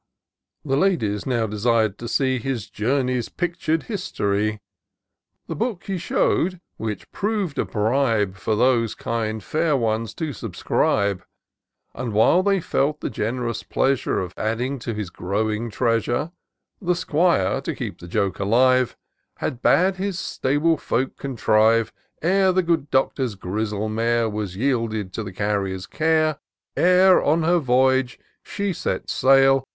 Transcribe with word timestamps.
The 0.65 0.77
Ladies 0.77 1.27
now 1.27 1.45
desir'd 1.45 1.99
to 1.99 2.07
see 2.07 2.39
His 2.39 2.71
journey's 2.71 3.29
pictur'd 3.29 3.83
history: 3.83 4.59
The 5.45 5.55
book 5.55 5.83
he 5.83 5.99
shew'd, 5.99 6.59
which 6.77 7.11
prov'd 7.11 7.59
a 7.59 7.65
bribe 7.65 8.35
For 8.35 8.55
those 8.55 8.95
kind 8.95 9.43
fair 9.43 9.77
ones 9.77 10.15
to 10.15 10.33
subscribe; 10.33 11.23
And, 11.93 12.13
while 12.13 12.41
they 12.41 12.59
felt 12.59 13.01
the 13.01 13.11
gen'rous 13.11 13.61
pleasure 13.61 14.19
Of 14.19 14.33
adding 14.37 14.79
to 14.79 14.95
his 14.95 15.11
growing 15.11 15.69
treasure, 15.69 16.31
The 16.81 16.95
'Squire, 16.95 17.61
to 17.61 17.75
keep 17.75 17.99
the 17.99 18.07
joke 18.07 18.39
alive, 18.39 18.97
Had 19.35 19.61
bade 19.61 19.97
his 19.97 20.17
stable 20.17 20.77
folk 20.77 21.15
contrive. 21.15 21.93
Ere 22.23 22.51
the 22.51 22.63
good 22.63 22.89
Doctor's 22.89 23.35
grizzle 23.35 23.87
mare 23.87 24.27
Was 24.27 24.55
yielded 24.57 25.13
to 25.13 25.21
the 25.23 25.31
carrier's 25.31 25.85
care; 25.85 26.39
Ere 26.75 27.21
on 27.21 27.43
her 27.43 27.59
voyage 27.59 28.19
she 28.41 28.73
set 28.73 29.07
sail. 29.07 29.63